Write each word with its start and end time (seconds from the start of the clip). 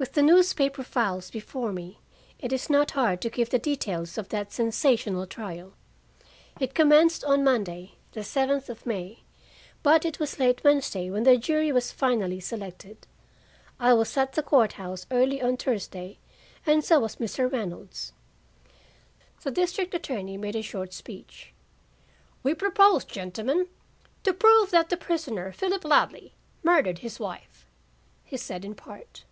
With 0.00 0.14
the 0.14 0.22
newspaper 0.22 0.82
files 0.82 1.30
before 1.30 1.72
me, 1.72 1.98
it 2.38 2.54
is 2.54 2.70
not 2.70 2.92
hard 2.92 3.20
to 3.20 3.28
give 3.28 3.50
the 3.50 3.58
details 3.58 4.16
of 4.16 4.30
that 4.30 4.50
sensational 4.50 5.26
trial. 5.26 5.74
It 6.58 6.72
commenced 6.74 7.22
on 7.22 7.44
Monday, 7.44 7.96
the 8.12 8.24
seventh 8.24 8.70
of 8.70 8.86
May, 8.86 9.24
but 9.82 10.06
it 10.06 10.18
was 10.18 10.38
late 10.38 10.64
Wednesday 10.64 11.10
when 11.10 11.24
the 11.24 11.36
jury 11.36 11.70
was 11.70 11.92
finally 11.92 12.40
selected. 12.40 13.06
I 13.78 13.92
was 13.92 14.16
at 14.16 14.32
the 14.32 14.42
court 14.42 14.72
house 14.80 15.04
early 15.10 15.42
on 15.42 15.58
Thursday, 15.58 16.16
and 16.64 16.82
so 16.82 17.00
was 17.00 17.16
Mr. 17.16 17.52
Reynolds. 17.52 18.14
The 19.42 19.50
district 19.50 19.92
attorney 19.92 20.38
made 20.38 20.56
a 20.56 20.62
short 20.62 20.94
speech. 20.94 21.52
"We 22.42 22.54
propose, 22.54 23.04
gentlemen, 23.04 23.68
to 24.22 24.32
prove 24.32 24.70
that 24.70 24.88
the 24.88 24.96
prisoner, 24.96 25.52
Philip 25.52 25.84
Ladley, 25.84 26.32
murdered 26.62 27.00
his 27.00 27.20
wife," 27.20 27.66
he 28.24 28.38
said 28.38 28.64
in 28.64 28.74
part. 28.74 29.24